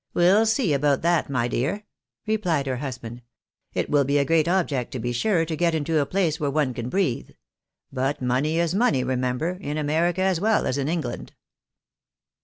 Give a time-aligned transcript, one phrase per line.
[0.14, 1.84] "We'U see about that, my dear,"
[2.26, 3.20] replied her husband."
[3.74, 6.48] It vdll be a great object, to be sure, to get into a place where
[6.50, 7.32] one can breathe.
[7.92, 11.34] But money is money, remember, in America as well as in England."